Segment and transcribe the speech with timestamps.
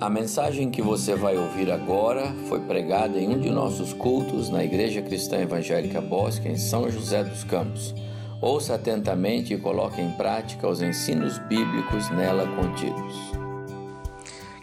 [0.00, 4.64] A mensagem que você vai ouvir agora foi pregada em um de nossos cultos na
[4.64, 7.94] Igreja Cristã Evangélica Bosque, em São José dos Campos.
[8.42, 13.14] Ouça atentamente e coloque em prática os ensinos bíblicos nela contidos.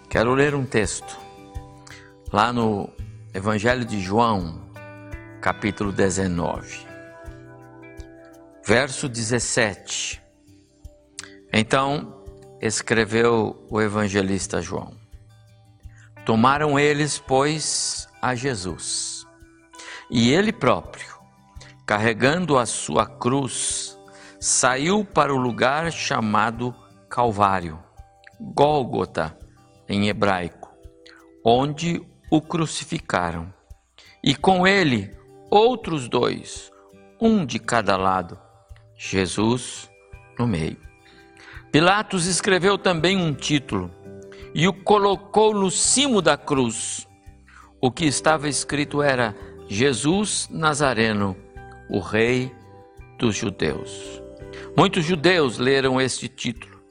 [0.09, 1.17] Quero ler um texto
[2.31, 2.89] lá no
[3.33, 4.61] Evangelho de João,
[5.39, 6.85] capítulo 19,
[8.67, 10.21] verso 17.
[11.53, 12.21] Então
[12.61, 15.00] escreveu o evangelista João.
[16.25, 19.25] Tomaram eles, pois, a Jesus.
[20.09, 21.07] E ele próprio,
[21.85, 23.97] carregando a sua cruz,
[24.39, 26.75] saiu para o lugar chamado
[27.09, 27.79] Calvário,
[28.39, 29.37] Gólgota
[29.87, 30.71] em hebraico,
[31.43, 33.51] onde o crucificaram.
[34.23, 35.15] E com ele
[35.49, 36.71] outros dois,
[37.19, 38.39] um de cada lado,
[38.95, 39.89] Jesus
[40.37, 40.77] no meio.
[41.71, 43.89] Pilatos escreveu também um título
[44.53, 47.07] e o colocou no cimo da cruz.
[47.79, 49.35] O que estava escrito era:
[49.67, 51.35] Jesus Nazareno,
[51.89, 52.51] o Rei
[53.17, 54.21] dos Judeus.
[54.75, 56.81] Muitos judeus leram este título,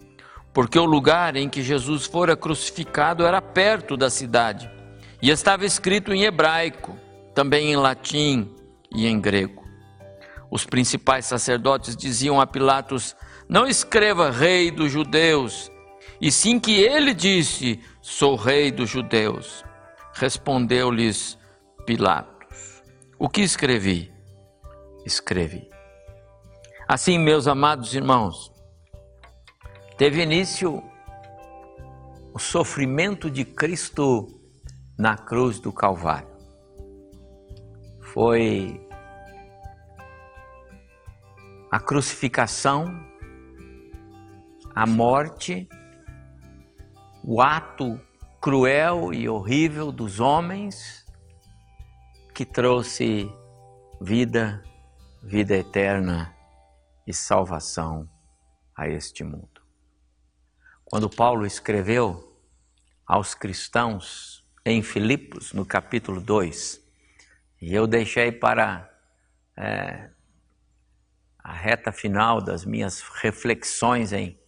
[0.53, 4.71] porque o lugar em que Jesus fora crucificado era perto da cidade
[5.23, 6.97] e estava escrito em hebraico,
[7.35, 8.51] também em latim
[8.95, 9.65] e em grego.
[10.51, 13.15] Os principais sacerdotes diziam a Pilatos:
[13.49, 15.70] Não escreva Rei dos Judeus
[16.21, 19.65] e sim que ele disse: Sou rei dos judeus.
[20.13, 21.39] Respondeu-lhes
[21.87, 22.83] Pilatos:
[23.19, 24.13] O que escrevi?
[25.07, 25.69] Escrevi.
[26.87, 28.53] Assim, meus amados irmãos,
[29.97, 30.83] teve início
[32.35, 34.29] o sofrimento de Cristo
[34.99, 36.29] na cruz do Calvário.
[38.13, 38.87] Foi
[41.71, 42.93] a crucificação,
[44.75, 45.69] a morte
[47.23, 48.01] o ato
[48.41, 51.05] cruel e horrível dos homens
[52.35, 53.31] que trouxe
[54.01, 54.65] vida,
[55.23, 56.35] vida eterna
[57.07, 58.09] e salvação
[58.75, 59.61] a este mundo.
[60.85, 62.35] Quando Paulo escreveu
[63.07, 66.81] aos cristãos em Filipos, no capítulo 2,
[67.61, 68.91] e eu deixei para
[69.57, 70.11] é,
[71.39, 74.40] a reta final das minhas reflexões em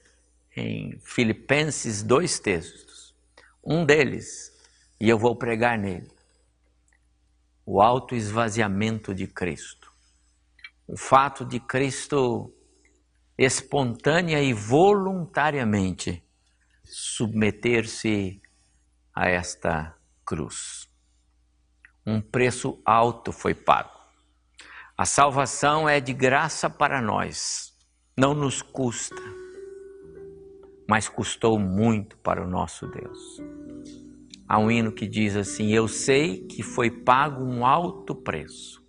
[0.57, 3.15] em Filipenses dois textos.
[3.65, 4.53] Um deles,
[5.01, 6.11] e eu vou pregar nele,
[7.65, 9.91] o autoesvaziamento de Cristo.
[10.87, 12.53] O fato de Cristo
[13.39, 16.23] espontânea e voluntariamente
[16.85, 18.43] submeter-se
[19.15, 20.89] a esta cruz.
[22.05, 23.97] Um preço alto foi pago.
[24.97, 27.73] A salvação é de graça para nós,
[28.17, 29.42] não nos custa
[30.89, 33.41] mas custou muito para o nosso Deus.
[34.49, 38.83] Há um hino que diz assim: Eu sei que foi pago um alto preço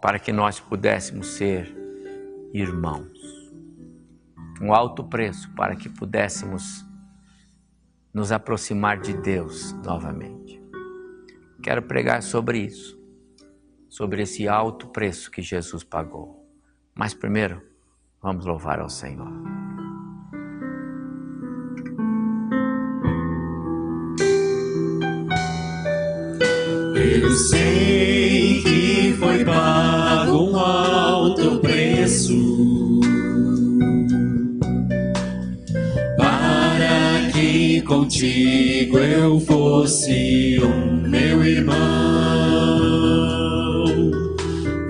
[0.00, 1.74] para que nós pudéssemos ser
[2.52, 3.18] irmãos.
[4.60, 6.84] Um alto preço para que pudéssemos
[8.12, 10.60] nos aproximar de Deus novamente.
[11.62, 12.98] Quero pregar sobre isso,
[13.88, 16.46] sobre esse alto preço que Jesus pagou.
[16.94, 17.62] Mas primeiro,
[18.20, 19.69] vamos louvar ao Senhor.
[27.00, 33.00] Eu sei que foi pago um alto preço
[36.18, 41.78] para que contigo eu fosse um meu irmão.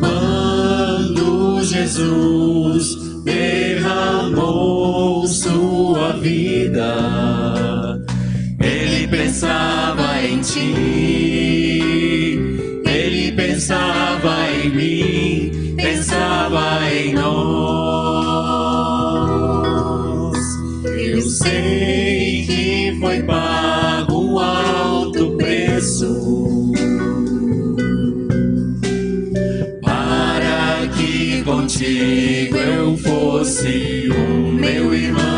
[0.00, 8.03] Quando Jesus derramou sua vida,
[8.60, 11.20] ele pensava em ti
[31.80, 35.29] contigo eu fosse o meu irmão.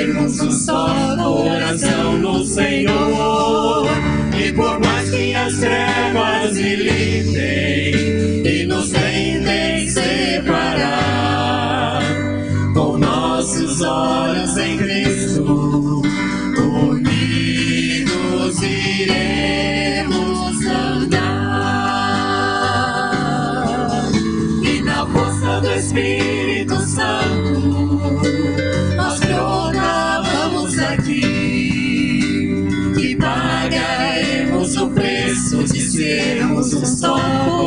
[0.00, 3.86] Sermos um só coração no Senhor
[4.34, 8.09] e por mais que as trevas militem
[37.00, 37.59] sermos um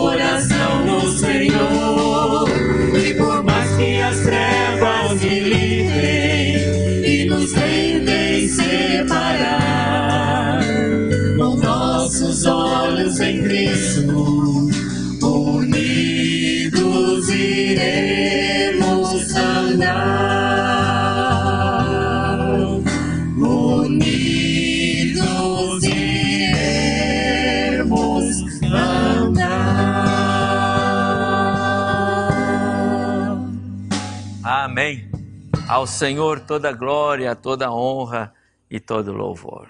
[35.83, 38.33] Ao Senhor toda glória, toda honra
[38.71, 39.67] e todo louvor.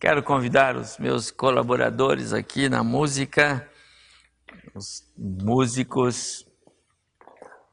[0.00, 3.68] Quero convidar os meus colaboradores aqui na música,
[4.74, 6.46] os músicos,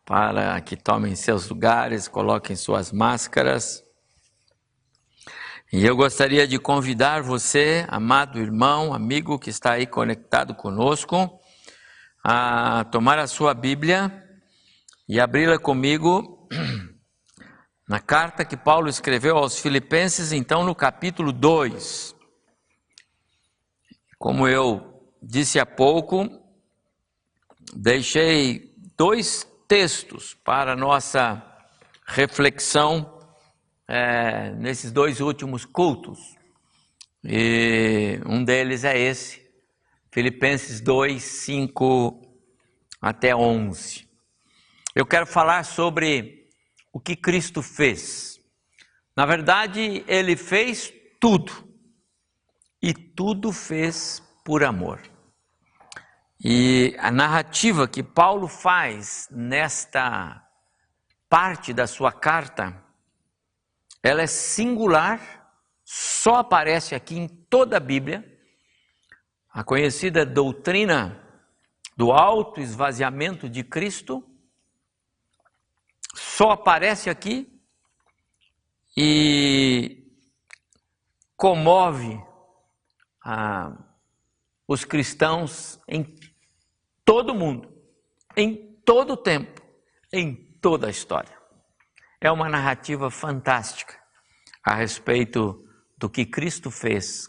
[0.05, 3.81] para que tomem seus lugares, coloquem suas máscaras.
[5.71, 11.39] E eu gostaria de convidar você, amado irmão, amigo que está aí conectado conosco,
[12.21, 14.21] a tomar a sua Bíblia
[15.07, 16.45] e abri-la comigo
[17.89, 22.15] na carta que Paulo escreveu aos Filipenses, então no capítulo 2.
[24.15, 26.29] Como eu disse há pouco,
[27.73, 31.43] deixei dois textos para nossa
[32.05, 33.19] reflexão
[33.87, 36.19] é, nesses dois últimos cultos.
[37.23, 39.49] E um deles é esse,
[40.11, 42.21] Filipenses 2, 5
[43.01, 44.07] até 11.
[44.93, 46.38] Eu quero falar sobre
[46.91, 48.39] o que Cristo fez.
[49.15, 51.51] Na verdade, ele fez tudo.
[52.81, 55.01] E tudo fez por amor.
[56.41, 60.41] E a narrativa que Paulo faz nesta
[61.27, 62.81] parte da sua carta,
[64.01, 65.51] ela é singular,
[65.83, 68.23] só aparece aqui em toda a Bíblia.
[69.51, 71.21] A conhecida doutrina
[71.97, 74.23] do alto esvaziamento de Cristo
[76.13, 77.47] só aparece aqui
[78.95, 80.03] e
[81.35, 82.21] comove
[83.23, 83.77] ah,
[84.67, 86.15] os cristãos em
[87.05, 87.71] todo o mundo,
[88.35, 89.61] em todo o tempo,
[90.11, 91.37] em toda a história.
[92.19, 93.97] É uma narrativa fantástica
[94.63, 95.65] a respeito
[95.97, 97.27] do que Cristo fez,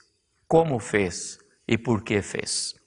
[0.48, 2.79] como fez e por que fez.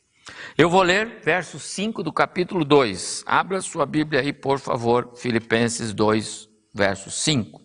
[0.58, 3.24] Eu vou ler verso 5 do capítulo 2.
[3.26, 7.62] Abra sua Bíblia aí, por favor, Filipenses 2, verso 5.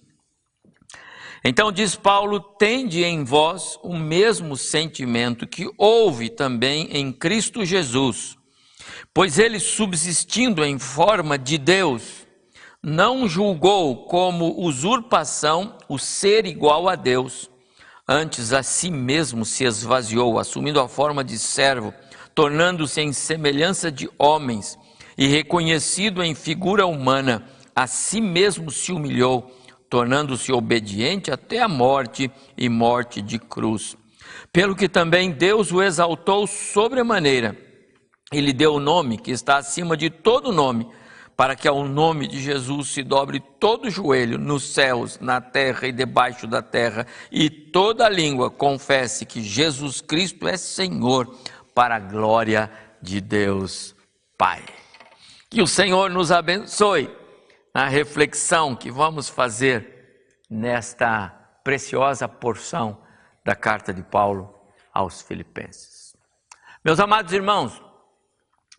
[1.44, 8.36] Então diz Paulo: Tende em vós o mesmo sentimento que houve também em Cristo Jesus,
[9.14, 12.26] pois ele, subsistindo em forma de Deus,
[12.82, 17.48] não julgou como usurpação o ser igual a Deus,
[18.08, 21.94] antes a si mesmo se esvaziou, assumindo a forma de servo
[22.38, 24.78] tornando-se em semelhança de homens
[25.16, 29.50] e reconhecido em figura humana, a si mesmo se humilhou,
[29.90, 33.96] tornando-se obediente até a morte e morte de cruz.
[34.52, 37.58] Pelo que também Deus o exaltou sobremaneira,
[38.32, 40.86] e lhe deu o nome que está acima de todo nome,
[41.36, 45.92] para que ao nome de Jesus se dobre todo joelho nos céus, na terra e
[45.92, 51.36] debaixo da terra, e toda língua confesse que Jesus Cristo é Senhor
[51.78, 52.68] para a glória
[53.00, 53.94] de Deus
[54.36, 54.64] Pai.
[55.48, 57.08] Que o Senhor nos abençoe
[57.72, 61.28] na reflexão que vamos fazer nesta
[61.62, 63.00] preciosa porção
[63.44, 64.52] da carta de Paulo
[64.92, 66.16] aos Filipenses.
[66.84, 67.80] Meus amados irmãos,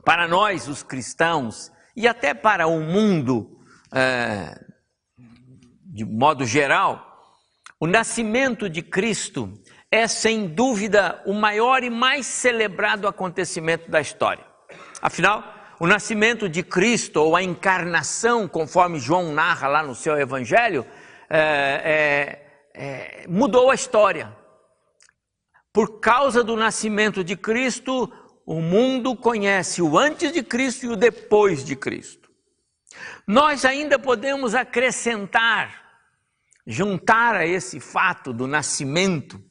[0.04, 3.62] para nós, os cristãos, e até para o mundo,
[3.94, 4.60] é,
[5.86, 7.34] de modo geral,
[7.80, 9.54] o nascimento de Cristo
[9.92, 14.46] é sem dúvida o maior e mais celebrado acontecimento da história.
[15.02, 15.44] Afinal,
[15.80, 20.86] o nascimento de Cristo, ou a encarnação, conforme João narra lá no seu Evangelho,
[21.30, 22.40] é,
[22.76, 24.36] é, mudou a história.
[25.72, 28.12] Por causa do nascimento de Cristo,
[28.46, 32.30] o mundo conhece o antes de Cristo e o depois de Cristo.
[33.28, 35.84] Nós ainda podemos acrescentar,
[36.66, 39.42] juntar a esse fato do nascimento,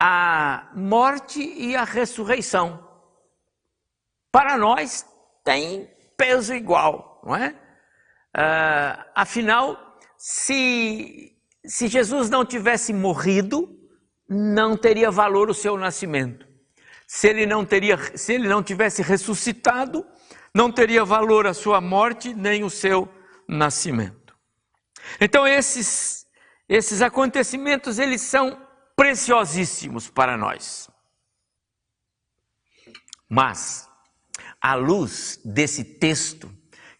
[0.00, 2.86] a morte e a ressurreição.
[4.30, 5.04] Para nós
[5.44, 7.54] tem peso igual, não é?
[8.36, 11.32] Uh, afinal, se,
[11.64, 13.68] se Jesus não tivesse morrido,
[14.28, 16.46] não teria valor o seu nascimento.
[17.06, 20.06] Se ele não teria, se ele não tivesse ressuscitado,
[20.54, 23.08] não teria valor a sua morte nem o seu
[23.48, 24.36] nascimento.
[25.20, 26.26] Então esses
[26.68, 28.67] esses acontecimentos eles são
[29.08, 30.90] preciosíssimos para nós.
[33.26, 33.88] Mas
[34.60, 36.50] à luz desse texto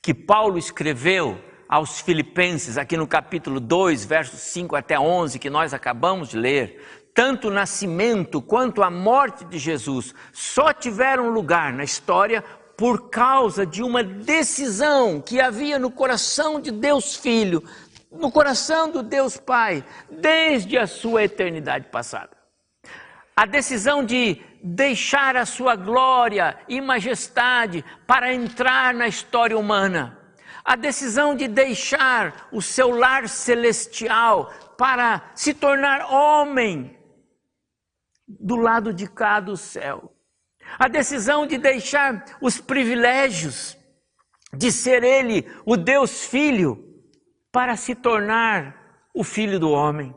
[0.00, 1.38] que Paulo escreveu
[1.68, 6.82] aos Filipenses, aqui no capítulo 2, versos 5 até 11, que nós acabamos de ler,
[7.14, 12.42] tanto o nascimento quanto a morte de Jesus só tiveram lugar na história
[12.74, 17.62] por causa de uma decisão que havia no coração de Deus Filho,
[18.10, 22.36] no coração do Deus Pai, desde a sua eternidade passada.
[23.36, 30.18] A decisão de deixar a sua glória e majestade para entrar na história humana.
[30.64, 36.98] A decisão de deixar o seu lar celestial para se tornar homem
[38.26, 40.12] do lado de cá do céu.
[40.78, 43.76] A decisão de deixar os privilégios
[44.52, 46.87] de ser ele o Deus Filho
[47.50, 50.14] para se tornar o Filho do homem.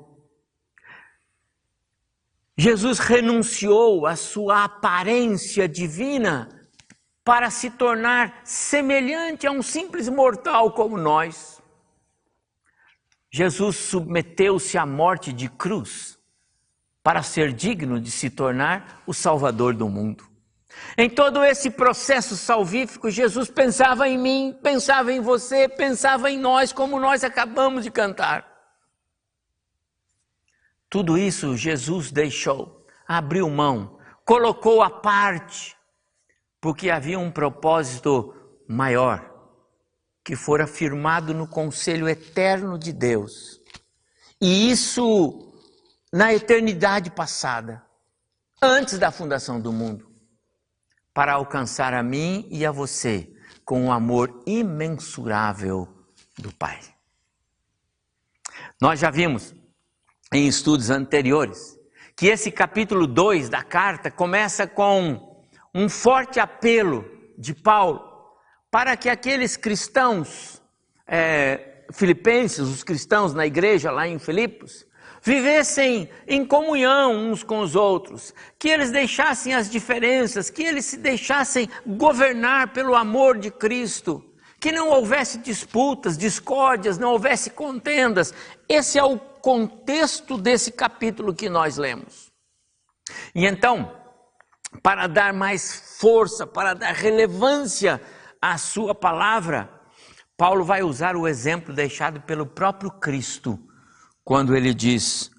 [2.58, 6.50] Jesus renunciou à sua aparência divina
[7.24, 11.62] para se tornar semelhante a um simples mortal como nós.
[13.32, 16.20] Jesus submeteu-se à morte de cruz
[17.02, 20.31] para ser digno de se tornar o Salvador do mundo.
[20.98, 26.74] Em todo esse processo salvífico, Jesus pensava em mim, pensava em você, pensava em nós,
[26.74, 28.46] como nós acabamos de cantar.
[30.90, 35.78] Tudo isso Jesus deixou, abriu mão, colocou à parte,
[36.60, 38.36] porque havia um propósito
[38.68, 39.32] maior,
[40.24, 43.62] que fora firmado no conselho eterno de Deus.
[44.42, 45.54] E isso
[46.12, 47.82] na eternidade passada,
[48.62, 50.11] antes da fundação do mundo,
[51.14, 53.30] para alcançar a mim e a você
[53.66, 55.88] com o amor imensurável
[56.38, 56.80] do Pai.
[58.82, 59.54] Nós já vimos
[60.34, 61.78] em estudos anteriores
[62.16, 67.06] que esse capítulo 2 da carta começa com um forte apelo
[67.38, 68.12] de Paulo
[68.70, 70.62] para que aqueles cristãos
[71.08, 74.86] é, filipenses, os cristãos na igreja lá em Filipos,
[75.22, 80.98] vivessem em comunhão uns com os outros, que eles deixassem as diferenças, que eles se
[80.98, 84.24] deixassem governar pelo amor de Cristo,
[84.60, 88.34] que não houvesse disputas, discórdias, não houvesse contendas.
[88.68, 92.32] Esse é o contexto desse capítulo que nós lemos.
[93.34, 93.96] E então,
[94.82, 98.02] para dar mais força, para dar relevância
[98.42, 99.70] à sua palavra,
[100.36, 103.60] Paulo vai usar o exemplo deixado pelo próprio Cristo
[104.24, 105.32] quando ele diz: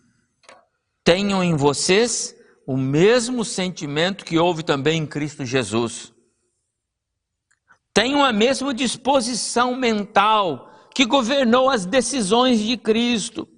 [1.04, 2.34] Tenham em vocês
[2.66, 6.12] o mesmo sentimento que houve também em Cristo Jesus.
[7.92, 13.48] Tenham a mesma disposição mental que governou as decisões de Cristo,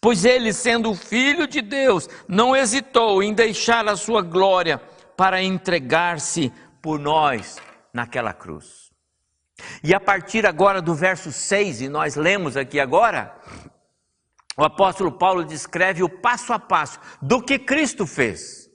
[0.00, 4.78] pois ele, sendo filho de Deus, não hesitou em deixar a sua glória
[5.16, 7.58] para entregar-se por nós
[7.92, 8.90] naquela cruz.
[9.84, 13.36] E a partir agora do verso 6, e nós lemos aqui agora,
[14.56, 18.70] o apóstolo Paulo descreve o passo a passo do que Cristo fez.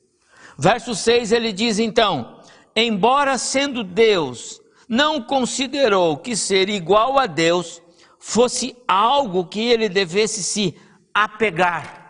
[0.57, 2.41] Verso 6 ele diz então:
[2.75, 7.81] Embora sendo Deus, não considerou que ser igual a Deus
[8.19, 10.75] fosse algo que ele devesse se
[11.13, 12.05] apegar.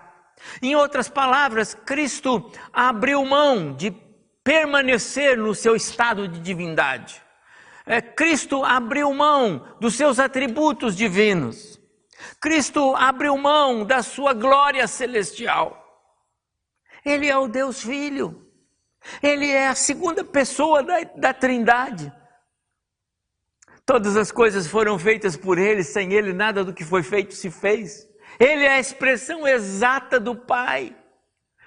[0.62, 3.91] Em outras palavras, Cristo abriu mão de
[4.43, 7.21] permanecer no seu estado de divindade.
[7.86, 11.76] É, Cristo abriu mão dos seus atributos divinos.
[12.39, 15.83] Cristo abriu mão da sua glória celestial.
[17.05, 18.45] Ele é o Deus Filho.
[19.21, 22.12] Ele é a segunda pessoa da, da Trindade.
[23.86, 27.50] Todas as coisas foram feitas por Ele, sem Ele nada do que foi feito se
[27.50, 28.05] fez.
[28.39, 30.95] Ele é a expressão exata do Pai.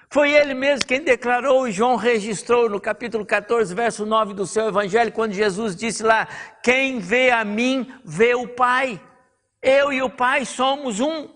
[0.07, 4.67] Foi Ele mesmo quem declarou, e João registrou no capítulo 14, verso 9 do seu
[4.67, 6.27] Evangelho, quando Jesus disse lá:
[6.61, 9.01] Quem vê a mim, vê o Pai.
[9.61, 11.29] Eu e o Pai somos um.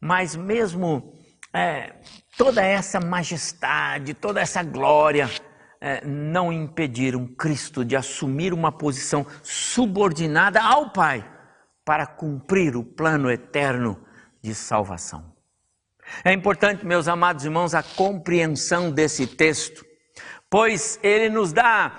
[0.00, 1.12] Mas mesmo
[1.52, 1.94] é,
[2.36, 5.28] toda essa majestade, toda essa glória,
[5.80, 11.30] é, não impediram Cristo de assumir uma posição subordinada ao Pai
[11.84, 14.02] para cumprir o plano eterno
[14.42, 15.34] de salvação.
[16.24, 19.84] É importante, meus amados irmãos, a compreensão desse texto,
[20.48, 21.96] pois ele nos dá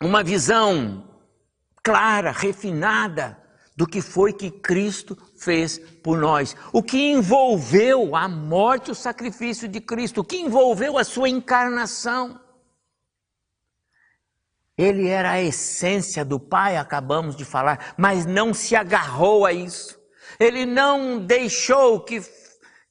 [0.00, 1.08] uma visão
[1.82, 3.45] clara, refinada
[3.76, 6.56] do que foi que Cristo fez por nós.
[6.72, 12.40] O que envolveu a morte, o sacrifício de Cristo, o que envolveu a sua encarnação.
[14.78, 19.98] Ele era a essência do Pai, acabamos de falar, mas não se agarrou a isso.
[20.40, 22.22] Ele não deixou que,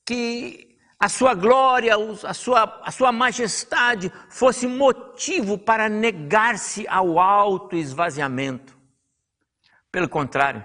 [0.06, 7.76] que a sua glória, a sua, a sua majestade fosse motivo para negar-se ao alto
[7.76, 8.76] esvaziamento.
[9.92, 10.64] Pelo contrário,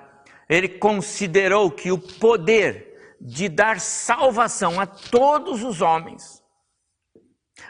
[0.50, 6.42] ele considerou que o poder de dar salvação a todos os homens,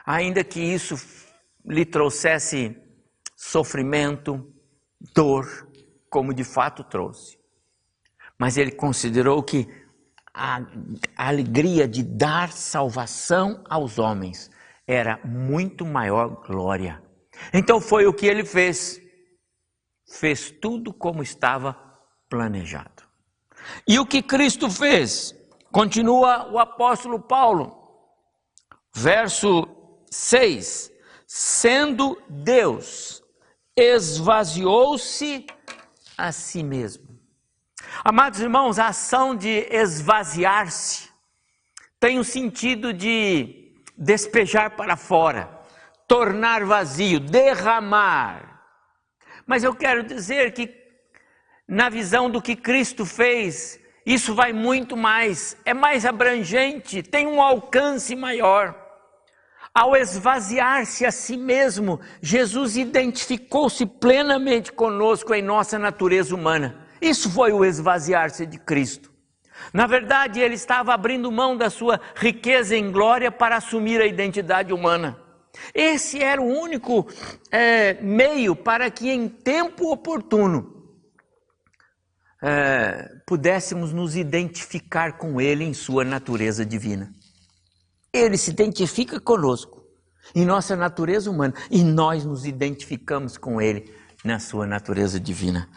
[0.06, 0.94] ainda que isso
[1.62, 2.75] lhe trouxesse
[3.37, 4.50] sofrimento,
[5.14, 5.68] dor,
[6.08, 7.38] como de fato trouxe.
[8.38, 9.68] Mas ele considerou que
[10.32, 10.60] a,
[11.18, 14.50] alegria de dar salvação aos homens
[14.87, 17.02] era muito maior glória.
[17.52, 18.99] Então foi o que ele fez.
[20.18, 21.89] Fez tudo como estava
[22.30, 23.02] planejado.
[23.87, 25.34] E o que Cristo fez?
[25.70, 27.76] Continua o apóstolo Paulo,
[28.94, 29.69] verso
[30.10, 30.90] 6:
[31.26, 33.23] sendo Deus,
[33.76, 35.47] esvaziou-se
[36.16, 37.10] a si mesmo.
[38.04, 41.10] Amados irmãos, a ação de esvaziar-se
[41.99, 45.60] tem o sentido de despejar para fora,
[46.08, 48.62] tornar vazio, derramar.
[49.47, 50.79] Mas eu quero dizer que
[51.71, 57.41] na visão do que Cristo fez, isso vai muito mais, é mais abrangente, tem um
[57.41, 58.75] alcance maior.
[59.73, 66.89] Ao esvaziar-se a si mesmo, Jesus identificou-se plenamente conosco em nossa natureza humana.
[67.00, 69.09] Isso foi o esvaziar-se de Cristo.
[69.73, 74.73] Na verdade, ele estava abrindo mão da sua riqueza em glória para assumir a identidade
[74.73, 75.17] humana.
[75.73, 77.06] Esse era o único
[77.49, 80.79] é, meio para que, em tempo oportuno,
[82.43, 87.13] é, pudéssemos nos identificar com Ele em Sua natureza divina.
[88.13, 89.85] Ele se identifica conosco
[90.35, 93.93] em nossa natureza humana e nós nos identificamos com Ele
[94.25, 95.69] na Sua natureza divina.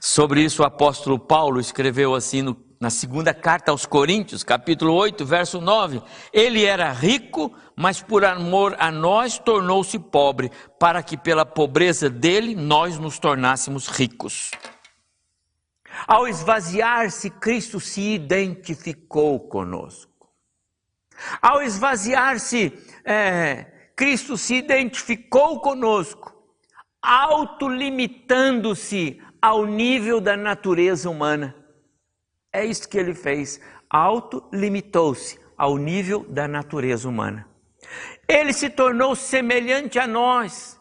[0.00, 5.24] Sobre isso, o apóstolo Paulo escreveu assim no, na segunda carta aos Coríntios, capítulo 8,
[5.24, 6.00] verso 9:
[6.32, 12.54] Ele era rico, mas por amor a nós tornou-se pobre, para que pela pobreza dele
[12.54, 14.52] nós nos tornássemos ricos.
[16.06, 20.28] Ao esvaziar-se, Cristo se identificou conosco.
[21.42, 22.72] Ao esvaziar-se,
[23.04, 23.64] é,
[23.96, 26.32] Cristo se identificou conosco,
[27.02, 31.56] autolimitando-se ao nível da natureza humana.
[32.52, 33.60] É isso que ele fez.
[33.90, 37.48] Autolimitou-se ao nível da natureza humana.
[38.28, 40.77] Ele se tornou semelhante a nós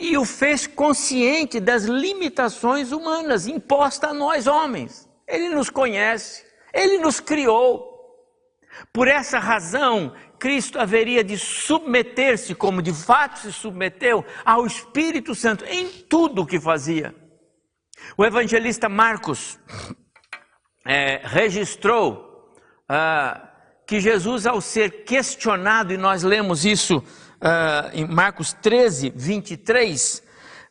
[0.00, 5.08] e o fez consciente das limitações humanas impostas a nós homens.
[5.26, 7.86] Ele nos conhece, ele nos criou.
[8.92, 15.64] Por essa razão, Cristo haveria de submeter-se, como de fato se submeteu, ao Espírito Santo
[15.64, 17.14] em tudo o que fazia.
[18.16, 19.58] O evangelista Marcos
[20.86, 22.54] é, registrou
[22.88, 23.48] ah,
[23.86, 27.02] que Jesus, ao ser questionado, e nós lemos isso
[27.92, 30.22] em Marcos 13, 23,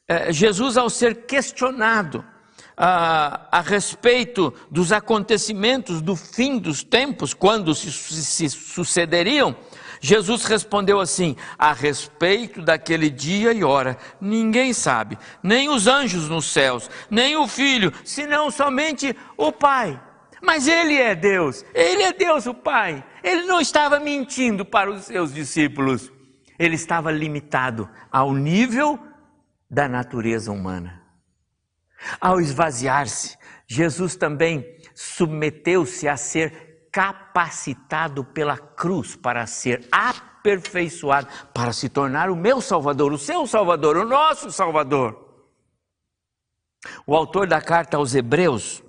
[0.09, 7.73] uh, Jesus, ao ser questionado uh, a respeito dos acontecimentos do fim dos tempos, quando
[7.73, 9.55] se, se sucederiam,
[9.99, 16.45] Jesus respondeu assim: a respeito daquele dia e hora, ninguém sabe, nem os anjos nos
[16.45, 19.99] céus, nem o filho, senão somente o Pai.
[20.39, 23.03] Mas ele é Deus, ele é Deus o Pai.
[23.23, 26.11] Ele não estava mentindo para os seus discípulos
[26.57, 28.99] ele estava limitado ao nível
[29.69, 31.03] da natureza humana.
[32.19, 34.65] Ao esvaziar-se, Jesus também
[34.95, 43.11] submeteu-se a ser capacitado pela cruz para ser aperfeiçoado, para se tornar o meu Salvador,
[43.11, 45.25] o seu Salvador, o nosso Salvador.
[47.05, 48.81] O autor da carta aos Hebreus,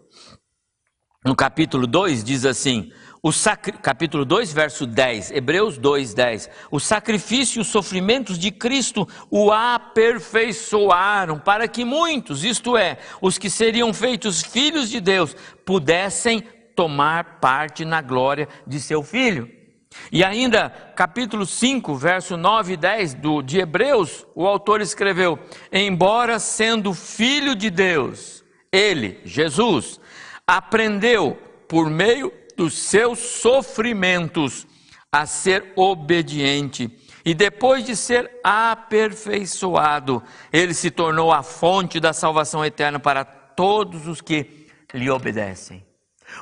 [1.24, 3.72] no capítulo 2, diz assim: o sacri...
[3.72, 6.50] capítulo 2, verso 10, Hebreus 2, 10.
[6.70, 13.38] O sacrifício e os sofrimentos de Cristo o aperfeiçoaram para que muitos, isto é, os
[13.38, 16.40] que seriam feitos filhos de Deus, pudessem
[16.74, 19.58] tomar parte na glória de seu filho.
[20.12, 25.38] E ainda, capítulo 5, verso 9 e 10 do, de Hebreus, o autor escreveu:
[25.72, 29.98] Embora sendo filho de Deus, ele, Jesus,
[30.46, 34.66] aprendeu por meio dos seus sofrimentos
[35.12, 36.90] a ser obediente.
[37.24, 40.20] E depois de ser aperfeiçoado,
[40.52, 45.86] ele se tornou a fonte da salvação eterna para todos os que lhe obedecem.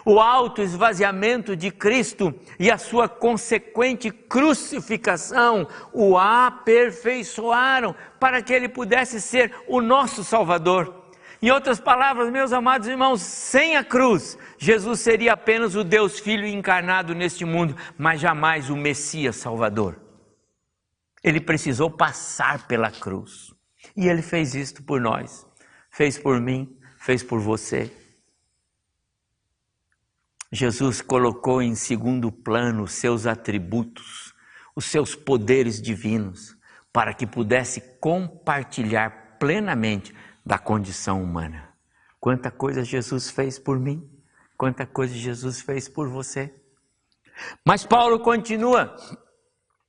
[0.04, 8.68] O alto esvaziamento de Cristo e a sua consequente crucificação o aperfeiçoaram para que ele
[8.68, 11.05] pudesse ser o nosso Salvador.
[11.46, 16.44] Em outras palavras, meus amados irmãos, sem a cruz, Jesus seria apenas o Deus Filho
[16.44, 19.96] encarnado neste mundo, mas jamais o Messias Salvador.
[21.22, 23.54] Ele precisou passar pela cruz.
[23.96, 25.46] E ele fez isto por nós.
[25.88, 27.92] Fez por mim, fez por você.
[30.50, 34.34] Jesus colocou em segundo plano os seus atributos,
[34.74, 36.56] os seus poderes divinos,
[36.92, 40.12] para que pudesse compartilhar plenamente
[40.46, 41.74] da condição humana.
[42.20, 44.08] Quanta coisa Jesus fez por mim,
[44.56, 46.54] quanta coisa Jesus fez por você.
[47.64, 48.96] Mas Paulo continua,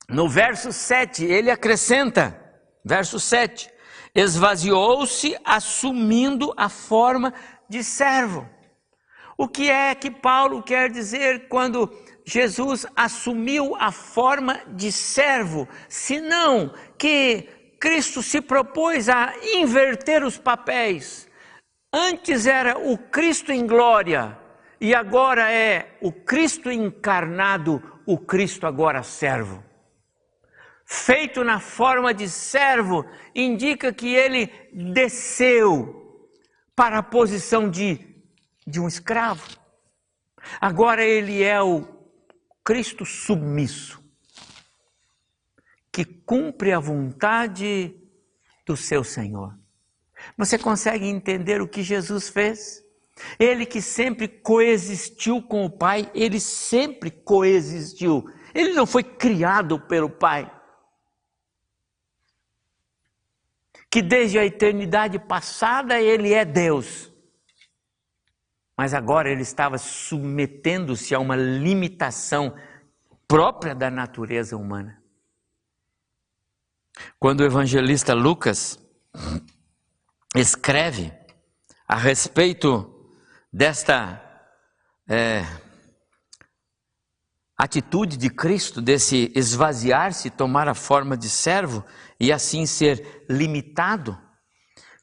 [0.08, 2.36] no verso 7, ele acrescenta,
[2.84, 3.70] verso 7,
[4.12, 7.32] esvaziou-se assumindo a forma
[7.68, 8.48] de servo.
[9.36, 11.88] O que é que Paulo quer dizer quando
[12.24, 17.48] Jesus assumiu a forma de servo, senão que
[17.80, 21.28] Cristo se propôs a inverter os papéis.
[21.92, 24.38] Antes era o Cristo em glória
[24.80, 29.64] e agora é o Cristo encarnado, o Cristo agora servo.
[30.84, 36.28] Feito na forma de servo, indica que ele desceu
[36.74, 38.08] para a posição de
[38.68, 39.42] de um escravo.
[40.60, 41.86] Agora ele é o
[42.62, 44.02] Cristo submisso,
[45.98, 47.92] que cumpre a vontade
[48.64, 49.58] do seu Senhor.
[50.36, 52.84] Você consegue entender o que Jesus fez?
[53.36, 58.30] Ele que sempre coexistiu com o Pai, ele sempre coexistiu.
[58.54, 60.48] Ele não foi criado pelo Pai.
[63.90, 67.10] Que desde a eternidade passada ele é Deus
[68.76, 72.54] mas agora ele estava submetendo-se a uma limitação
[73.26, 75.02] própria da natureza humana.
[77.18, 78.78] Quando o evangelista Lucas
[80.34, 81.12] escreve
[81.86, 83.12] a respeito
[83.52, 84.22] desta
[85.08, 85.44] é,
[87.56, 91.84] atitude de Cristo, desse esvaziar-se, tomar a forma de servo
[92.20, 94.18] e assim ser limitado,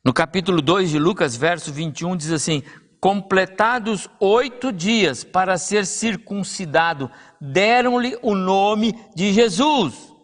[0.06, 2.62] no capítulo 2 de Lucas, verso 21, diz assim:
[3.02, 7.10] completados oito dias para ser circuncidado,
[7.42, 10.15] deram-lhe o nome de Jesus.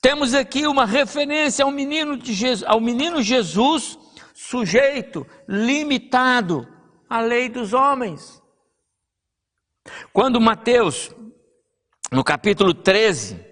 [0.00, 3.98] Temos aqui uma referência ao menino, Jesus, ao menino Jesus,
[4.32, 6.66] sujeito, limitado
[7.10, 8.40] à lei dos homens.
[10.12, 11.10] Quando Mateus,
[12.12, 13.48] no capítulo 13,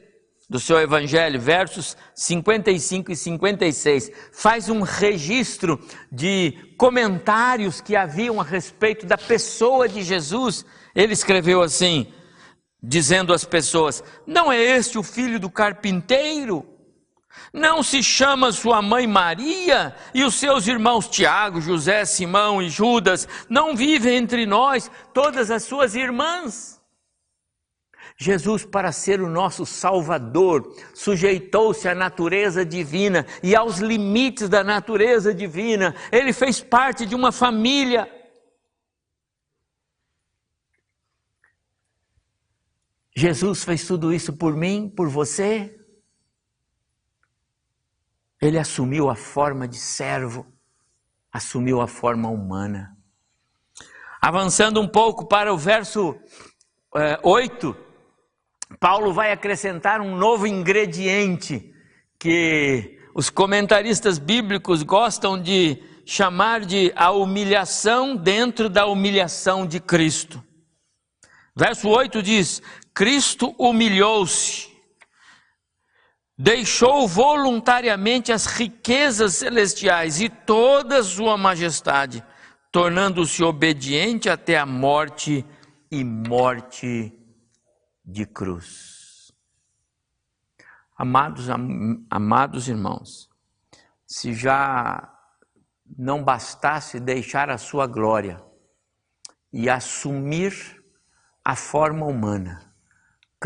[0.48, 5.80] do seu evangelho, versos 55 e 56, faz um registro
[6.12, 10.64] de comentários que haviam a respeito da pessoa de Jesus.
[10.94, 12.06] Ele escreveu assim,
[12.86, 16.64] dizendo às pessoas: Não é este o filho do carpinteiro?
[17.52, 23.28] Não se chama sua mãe Maria e os seus irmãos Tiago, José, Simão e Judas?
[23.48, 26.76] Não vivem entre nós todas as suas irmãs?
[28.18, 35.34] Jesus, para ser o nosso Salvador, sujeitou-se à natureza divina e aos limites da natureza
[35.34, 35.94] divina.
[36.10, 38.10] Ele fez parte de uma família.
[43.18, 45.74] Jesus fez tudo isso por mim, por você.
[48.38, 50.46] Ele assumiu a forma de servo,
[51.32, 52.94] assumiu a forma humana.
[54.20, 56.14] Avançando um pouco para o verso
[56.94, 57.74] é, 8,
[58.78, 61.72] Paulo vai acrescentar um novo ingrediente
[62.18, 70.44] que os comentaristas bíblicos gostam de chamar de a humilhação dentro da humilhação de Cristo.
[71.56, 72.60] Verso 8 diz:
[72.96, 74.74] Cristo humilhou-se,
[76.38, 82.24] deixou voluntariamente as riquezas celestiais e toda sua majestade,
[82.72, 85.44] tornando-se obediente até a morte
[85.90, 87.12] e morte
[88.02, 89.30] de cruz.
[90.96, 93.28] Amados, am, amados irmãos,
[94.06, 95.06] se já
[95.98, 98.42] não bastasse deixar a sua glória
[99.52, 100.82] e assumir
[101.44, 102.65] a forma humana,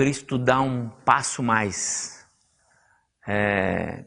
[0.00, 2.26] Cristo dá um passo mais
[3.28, 4.06] é,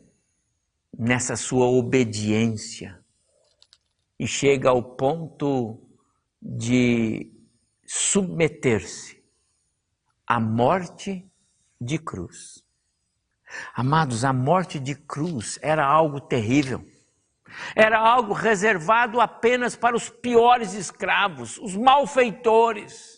[0.97, 2.99] nessa sua obediência
[4.17, 5.87] e chega ao ponto
[6.41, 7.31] de
[7.85, 9.23] submeter-se
[10.25, 11.31] à morte
[11.79, 12.65] de cruz.
[13.75, 16.83] Amados, a morte de cruz era algo terrível.
[17.75, 23.12] Era algo reservado apenas para os piores escravos, os malfeitores.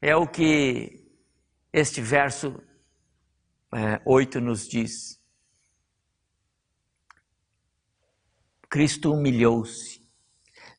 [0.00, 1.04] É o que
[1.72, 2.62] este verso
[3.74, 5.20] é, 8 nos diz.
[8.68, 10.06] Cristo humilhou-se,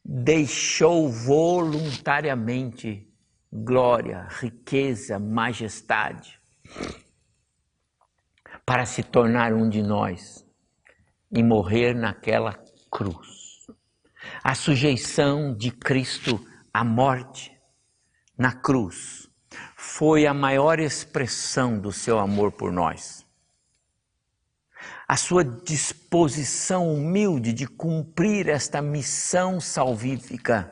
[0.03, 3.11] deixou voluntariamente
[3.51, 6.39] glória, riqueza, majestade,
[8.65, 10.45] para se tornar um de nós
[11.31, 12.53] e morrer naquela
[12.91, 13.65] cruz.
[14.43, 17.56] A sujeição de Cristo à morte
[18.37, 19.27] na cruz
[19.75, 23.25] foi a maior expressão do seu amor por nós.
[25.07, 30.69] A sua disposição humilde de cumprir esta missão salvífica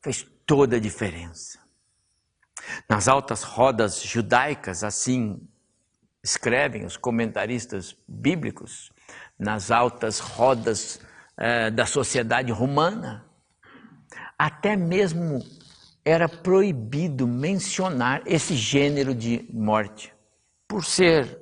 [0.00, 1.58] fez toda a diferença.
[2.88, 5.40] Nas altas rodas judaicas, assim
[6.22, 8.92] escrevem os comentaristas bíblicos,
[9.38, 11.00] nas altas rodas
[11.36, 13.26] eh, da sociedade romana,
[14.38, 15.40] até mesmo
[16.04, 20.12] era proibido mencionar esse gênero de morte,
[20.66, 21.40] por ser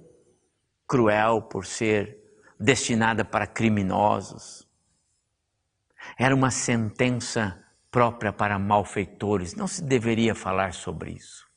[0.87, 2.19] cruel, por ser
[2.59, 4.69] destinada para criminosos.
[6.19, 11.50] Era uma sentença própria para malfeitores, não se deveria falar sobre isso.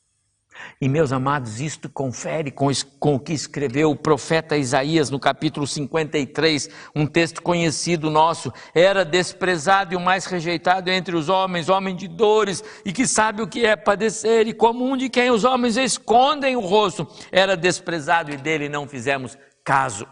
[0.80, 5.66] E meus amados, isto confere com, com, o que escreveu o profeta Isaías no capítulo
[5.66, 8.52] 53, um texto conhecido nosso.
[8.74, 13.42] Era desprezado e o mais rejeitado entre os homens, homem de dores e que sabe
[13.42, 17.06] o que é padecer, e como um de quem os homens escondem o rosto.
[17.32, 20.06] Era desprezado e dele não fizemos caso.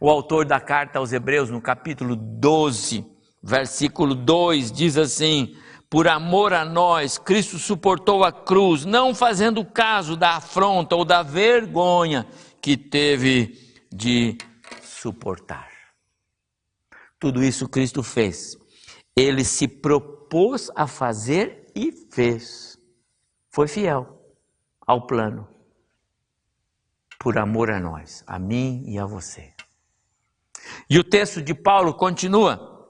[0.00, 3.04] O autor da carta aos Hebreus, no capítulo 12,
[3.42, 5.56] versículo 2, diz assim
[5.90, 11.20] por amor a nós, Cristo suportou a cruz, não fazendo caso da afronta ou da
[11.20, 12.24] vergonha
[12.62, 14.38] que teve de
[14.84, 15.68] suportar.
[17.18, 18.56] Tudo isso Cristo fez.
[19.16, 22.78] Ele se propôs a fazer e fez.
[23.50, 24.16] Foi fiel
[24.86, 25.48] ao plano.
[27.18, 29.52] Por amor a nós, a mim e a você.
[30.88, 32.88] E o texto de Paulo continua,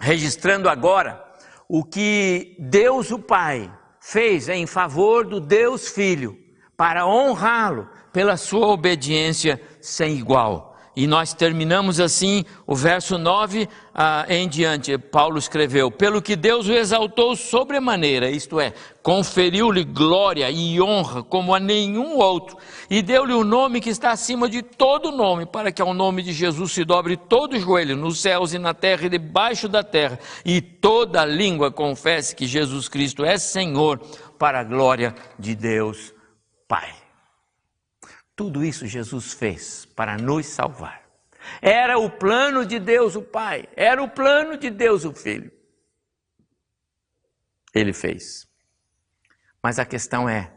[0.00, 1.31] registrando agora
[1.74, 6.38] o que Deus o Pai fez em favor do Deus Filho,
[6.76, 10.71] para honrá-lo pela sua obediência sem igual.
[10.94, 14.98] E nós terminamos assim o verso 9 ah, em diante.
[14.98, 21.54] Paulo escreveu: Pelo que Deus o exaltou sobremaneira, isto é, conferiu-lhe glória e honra como
[21.54, 22.58] a nenhum outro,
[22.90, 26.32] e deu-lhe o nome que está acima de todo nome, para que ao nome de
[26.32, 30.18] Jesus se dobre todo o joelho, nos céus e na terra e debaixo da terra,
[30.44, 33.98] e toda língua confesse que Jesus Cristo é Senhor,
[34.38, 36.12] para a glória de Deus
[36.68, 37.01] Pai.
[38.34, 41.02] Tudo isso Jesus fez para nos salvar.
[41.60, 45.52] Era o plano de Deus o Pai, era o plano de Deus o Filho.
[47.74, 48.46] Ele fez.
[49.62, 50.52] Mas a questão é: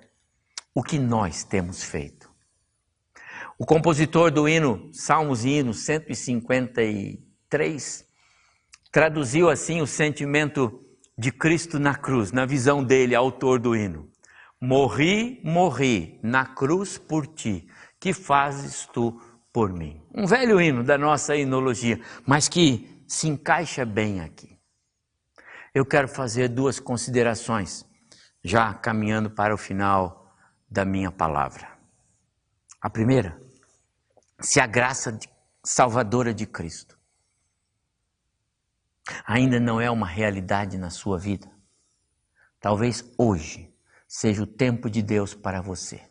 [0.74, 2.34] o que nós temos feito?
[3.58, 8.06] O compositor do hino Salmos e Hinos 153
[8.92, 10.84] traduziu assim o sentimento
[11.18, 14.12] de Cristo na cruz, na visão dele, autor do hino.
[14.66, 17.70] Morri, morri na cruz por ti.
[18.00, 19.22] Que fazes tu
[19.54, 20.02] por mim?
[20.12, 24.60] Um velho hino da nossa inologia, mas que se encaixa bem aqui.
[25.72, 27.86] Eu quero fazer duas considerações,
[28.44, 30.34] já caminhando para o final
[30.68, 31.68] da minha palavra.
[32.82, 33.40] A primeira,
[34.40, 35.16] se a graça
[35.64, 36.98] salvadora de Cristo
[39.28, 41.48] ainda não é uma realidade na sua vida,
[42.60, 43.75] talvez hoje
[44.08, 46.02] seja o tempo de Deus para você.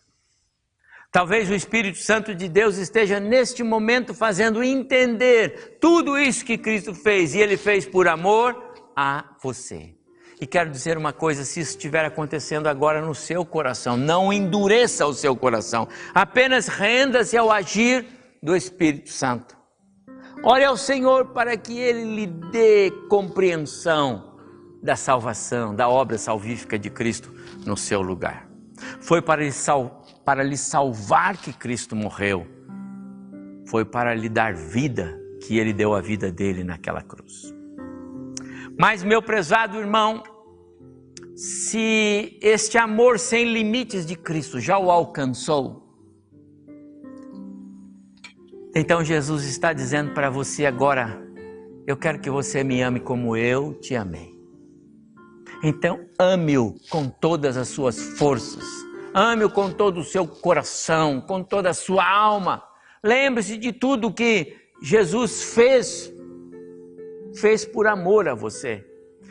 [1.15, 6.93] Talvez o Espírito Santo de Deus esteja neste momento fazendo entender tudo isso que Cristo
[6.93, 8.57] fez e ele fez por amor
[8.97, 9.95] a você.
[10.41, 15.07] E quero dizer uma coisa: se isso estiver acontecendo agora no seu coração, não endureça
[15.07, 18.05] o seu coração, apenas renda-se ao agir
[18.43, 19.57] do Espírito Santo.
[20.43, 24.37] Ore ao Senhor para que Ele lhe dê compreensão
[24.83, 27.34] da salvação, da obra salvífica de Cristo
[27.67, 28.49] no seu lugar.
[29.01, 32.47] Foi para lhe, sal, para lhe salvar que Cristo morreu.
[33.67, 37.55] Foi para lhe dar vida que ele deu a vida dele naquela cruz.
[38.79, 40.23] Mas, meu prezado irmão,
[41.37, 45.83] se este amor sem limites de Cristo já o alcançou,
[48.75, 51.23] então Jesus está dizendo para você agora:
[51.87, 54.34] eu quero que você me ame como eu te amei.
[55.65, 58.63] Então, ame-o com todas as suas forças,
[59.15, 62.63] ame-o com todo o seu coração, com toda a sua alma.
[63.03, 66.13] Lembre-se de tudo que Jesus fez,
[67.35, 68.87] fez por amor a você.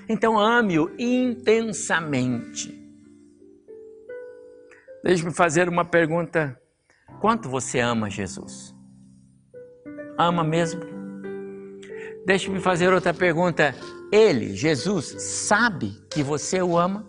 [0.10, 2.82] Então, ame-o intensamente.
[5.04, 6.60] Deixe-me fazer uma pergunta:
[7.22, 8.74] quanto você ama Jesus?
[10.18, 10.82] Ama mesmo?
[12.26, 13.76] Deixe-me fazer outra pergunta.
[14.16, 17.04] Ele, Jesus, sabe que você o ama?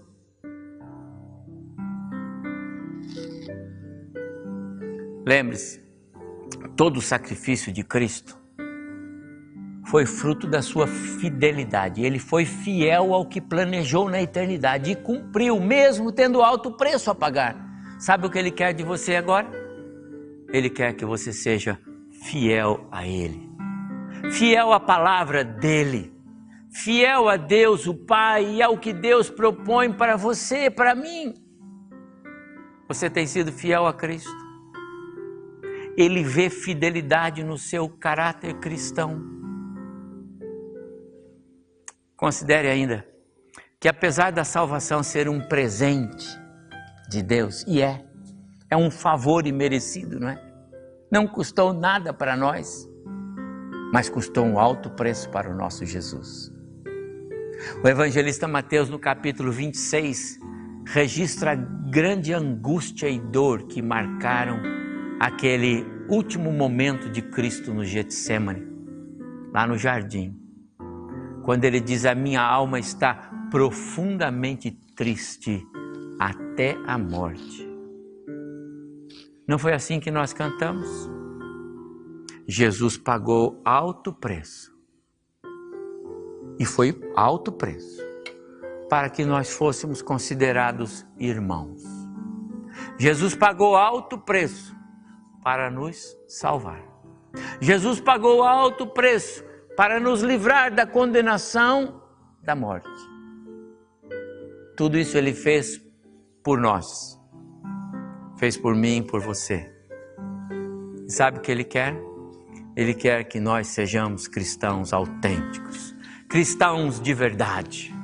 [5.27, 5.85] Lembre-se,
[6.75, 8.39] todo o sacrifício de Cristo
[9.87, 12.03] foi fruto da sua fidelidade.
[12.03, 17.15] Ele foi fiel ao que planejou na eternidade e cumpriu, mesmo tendo alto preço a
[17.15, 17.55] pagar.
[17.99, 19.47] Sabe o que ele quer de você agora?
[20.51, 21.79] Ele quer que você seja
[22.23, 23.47] fiel a Ele,
[24.33, 26.14] fiel à palavra dEle,
[26.75, 31.35] fiel a Deus, o Pai, e ao que Deus propõe para você, para mim.
[32.89, 34.45] Você tem sido fiel a Cristo?
[35.97, 39.23] Ele vê fidelidade no seu caráter cristão.
[42.17, 43.07] Considere ainda
[43.81, 46.27] que, apesar da salvação ser um presente
[47.09, 48.05] de Deus, e é,
[48.69, 50.43] é um favor imerecido, não é?
[51.11, 52.89] Não custou nada para nós,
[53.93, 56.54] mas custou um alto preço para o nosso Jesus.
[57.83, 60.39] O evangelista Mateus, no capítulo 26,
[60.87, 64.61] registra a grande angústia e dor que marcaram
[65.21, 68.67] aquele último momento de Cristo no Getsemane,
[69.53, 70.37] lá no jardim,
[71.43, 73.15] quando ele diz: A minha alma está
[73.51, 75.67] profundamente triste
[76.19, 77.69] até a morte.
[79.47, 80.89] Não foi assim que nós cantamos?
[82.47, 84.74] Jesus pagou alto preço.
[86.59, 88.03] E foi alto preço
[88.89, 91.83] para que nós fôssemos considerados irmãos.
[92.99, 94.75] Jesus pagou alto preço
[95.43, 96.83] para nos salvar.
[97.61, 99.45] Jesus pagou alto preço
[99.77, 102.03] para nos livrar da condenação
[102.43, 102.89] da morte.
[104.77, 105.81] Tudo isso ele fez
[106.43, 107.19] por nós
[108.37, 109.71] fez por mim por você.
[111.07, 111.97] E sabe o que Ele quer?
[112.77, 115.94] Ele quer que nós sejamos cristãos autênticos,
[116.35, 117.95] cristãos de verdade.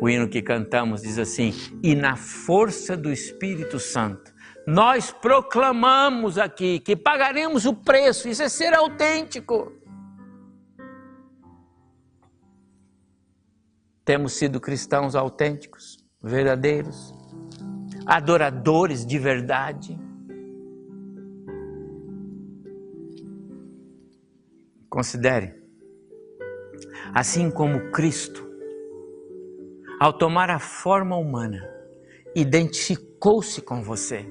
[0.00, 4.32] O hino que cantamos diz assim: e na força do Espírito Santo,
[4.64, 9.72] nós proclamamos aqui que pagaremos o preço, isso é ser autêntico.
[14.04, 17.12] Temos sido cristãos autênticos, verdadeiros
[18.06, 19.98] adoradores de verdade.
[24.90, 25.54] Considere,
[27.14, 28.44] assim como Cristo,
[30.00, 31.60] ao tomar a forma humana,
[32.34, 34.26] identificou-se com você,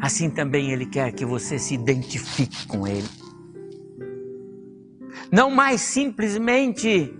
[0.00, 3.08] assim também Ele quer que você se identifique com Ele.
[5.30, 7.16] Não mais simplesmente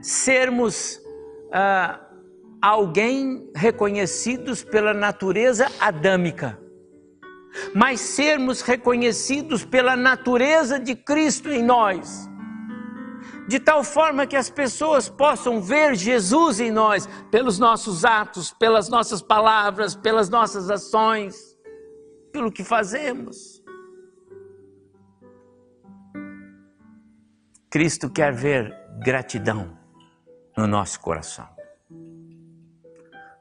[0.00, 1.00] sermos
[1.52, 2.00] ah,
[2.62, 6.63] alguém reconhecidos pela natureza adâmica,
[7.74, 12.28] mas sermos reconhecidos pela natureza de Cristo em nós.
[13.46, 18.88] De tal forma que as pessoas possam ver Jesus em nós, pelos nossos atos, pelas
[18.88, 21.54] nossas palavras, pelas nossas ações,
[22.32, 23.62] pelo que fazemos.
[27.70, 29.76] Cristo quer ver gratidão
[30.56, 31.48] no nosso coração.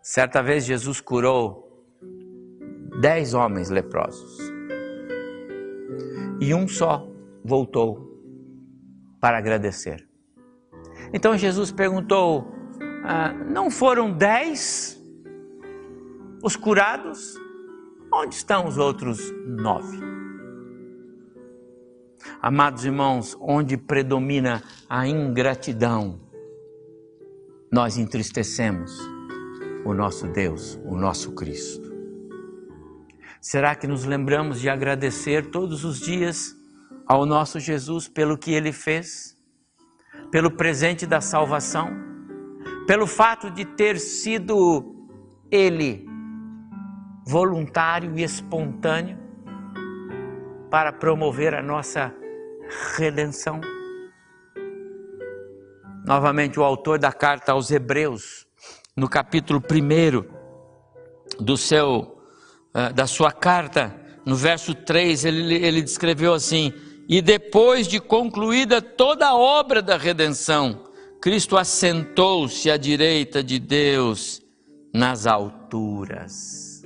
[0.01, 1.62] Certa vez Jesus curou
[2.99, 4.53] dez homens leprosos
[6.39, 7.07] e um só
[7.43, 8.11] voltou
[9.21, 10.05] para agradecer.
[11.13, 12.45] Então Jesus perguntou:
[13.05, 15.01] ah, Não foram dez
[16.43, 17.41] os curados?
[18.15, 19.97] Onde estão os outros nove?
[22.41, 26.19] Amados irmãos, onde predomina a ingratidão,
[27.71, 28.95] nós entristecemos
[29.83, 31.92] o nosso Deus, o nosso Cristo.
[33.43, 36.55] Será que nos lembramos de agradecer todos os dias
[37.05, 39.37] ao nosso Jesus pelo que ele fez,
[40.31, 41.89] pelo presente da salvação,
[42.87, 44.95] pelo fato de ter sido
[45.51, 46.07] ele
[47.27, 49.19] voluntário e espontâneo
[50.71, 52.15] para promover a nossa
[52.95, 53.59] redenção?
[56.05, 58.47] Novamente, o autor da carta aos Hebreus,
[58.95, 62.12] no capítulo 1 do seu,
[62.95, 63.95] da sua carta,
[64.25, 66.73] no verso 3, ele, ele descreveu assim:
[67.07, 70.83] E depois de concluída toda a obra da redenção,
[71.21, 74.41] Cristo assentou-se à direita de Deus
[74.93, 76.83] nas alturas.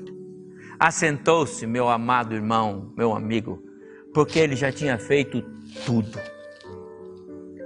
[0.80, 3.64] Assentou-se, meu amado irmão, meu amigo,
[4.14, 5.42] porque ele já tinha feito
[5.86, 6.20] tudo.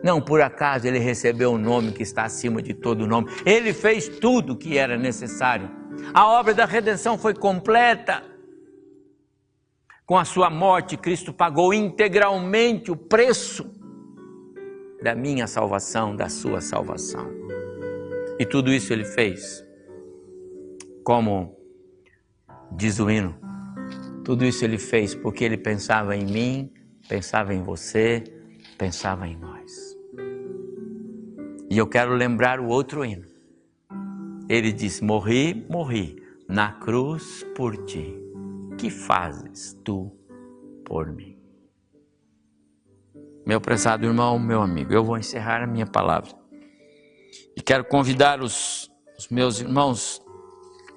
[0.04, 3.30] Não por acaso ele recebeu o um nome que está acima de todo nome.
[3.46, 5.81] Ele fez tudo o que era necessário.
[6.14, 8.24] A obra da redenção foi completa.
[10.06, 13.72] Com a sua morte, Cristo pagou integralmente o preço
[15.02, 17.28] da minha salvação, da sua salvação.
[18.38, 19.64] E tudo isso ele fez.
[21.04, 21.58] Como
[22.72, 23.36] diz o hino,
[24.24, 26.74] tudo isso ele fez porque ele pensava em mim,
[27.08, 28.24] pensava em você,
[28.78, 29.98] pensava em nós.
[31.70, 33.31] E eu quero lembrar o outro hino.
[34.52, 38.14] Ele diz: Morri, morri na cruz por ti
[38.78, 40.12] que fazes tu
[40.84, 41.40] por mim?
[43.46, 46.34] Meu prezado irmão, meu amigo, eu vou encerrar a minha palavra.
[47.56, 50.22] E quero convidar os, os meus irmãos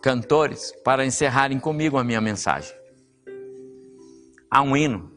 [0.03, 2.75] cantores para encerrarem comigo a minha mensagem.
[4.51, 5.13] Há um hino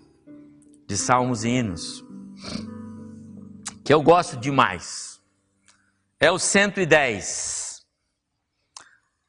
[0.85, 2.05] de salmos e hinos
[3.83, 5.19] que eu gosto demais.
[6.19, 7.66] É o 110.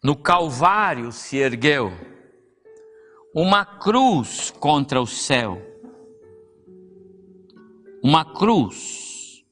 [0.02, 1.90] No Calvário se ergueu
[3.34, 5.60] uma cruz contra o céu.
[8.02, 9.44] Uma cruz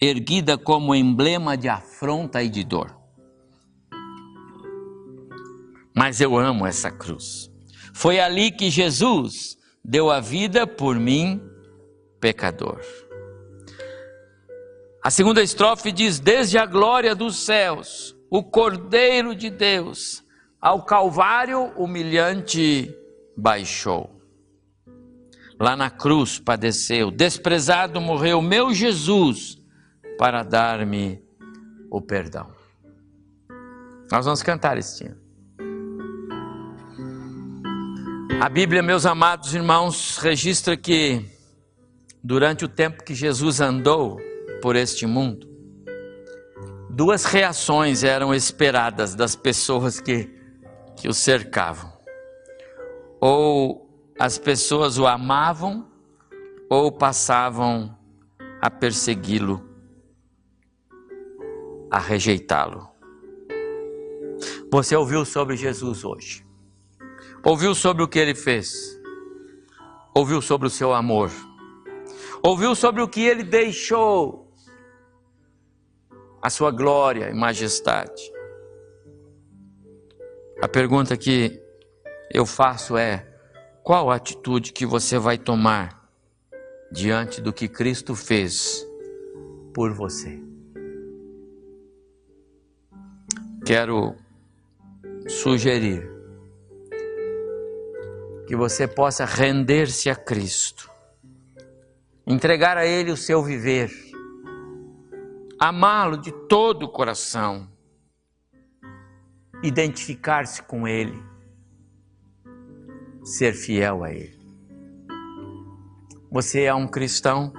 [0.00, 2.96] erguida como emblema de afronta e de dor.
[5.94, 7.50] Mas eu amo essa cruz.
[7.92, 11.42] Foi ali que Jesus deu a vida por mim,
[12.20, 12.80] pecador.
[15.02, 20.24] A segunda estrofe diz: Desde a glória dos céus, o Cordeiro de Deus
[20.60, 22.94] ao Calvário, humilhante
[23.36, 24.18] baixou.
[25.58, 29.58] Lá na cruz padeceu, desprezado morreu, meu Jesus,
[30.18, 31.22] para dar-me
[31.90, 32.52] o perdão.
[34.10, 35.28] Nós vamos cantar este ano.
[38.40, 41.24] A Bíblia, meus amados irmãos, registra que
[42.22, 44.16] durante o tempo que Jesus andou
[44.62, 45.47] por este mundo,
[46.98, 50.36] duas reações eram esperadas das pessoas que
[50.96, 51.92] que o cercavam.
[53.20, 53.88] Ou
[54.18, 55.86] as pessoas o amavam,
[56.68, 57.96] ou passavam
[58.60, 59.64] a persegui-lo,
[61.88, 62.88] a rejeitá-lo.
[64.72, 66.44] Você ouviu sobre Jesus hoje?
[67.44, 69.00] Ouviu sobre o que ele fez?
[70.12, 71.30] Ouviu sobre o seu amor?
[72.42, 74.47] Ouviu sobre o que ele deixou?
[76.40, 78.32] A sua glória e majestade.
[80.60, 81.60] A pergunta que
[82.32, 83.26] eu faço é:
[83.82, 86.08] qual a atitude que você vai tomar
[86.90, 88.86] diante do que Cristo fez
[89.72, 90.40] por você?
[93.64, 94.14] Quero
[95.28, 96.18] sugerir
[98.46, 100.90] que você possa render-se a Cristo,
[102.26, 103.90] entregar a Ele o seu viver,
[105.58, 107.68] amá-lo de todo o coração
[109.62, 111.20] identificar-se com Ele,
[113.24, 114.38] ser fiel a Ele.
[116.30, 117.52] Você é um cristão,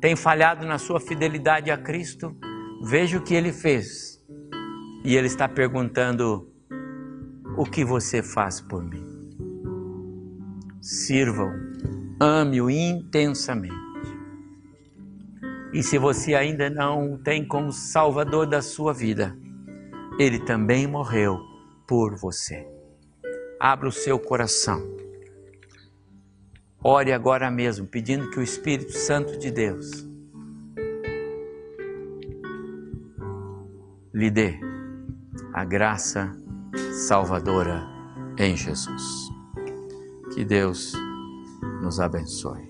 [0.00, 2.36] tem falhado na sua fidelidade a Cristo,
[2.82, 4.22] veja o que Ele fez.
[5.02, 6.52] E Ele está perguntando:
[7.56, 9.06] o que você faz por mim?
[10.82, 11.52] Sirva-o,
[12.20, 13.89] ame-o intensamente.
[15.72, 19.36] E se você ainda não tem como Salvador da sua vida,
[20.18, 21.38] ele também morreu
[21.86, 22.66] por você.
[23.58, 24.82] Abra o seu coração.
[26.82, 30.08] Ore agora mesmo, pedindo que o Espírito Santo de Deus
[34.12, 34.58] lhe dê
[35.52, 36.32] a graça
[37.06, 37.86] salvadora
[38.38, 39.28] em Jesus.
[40.34, 40.92] Que Deus
[41.82, 42.69] nos abençoe.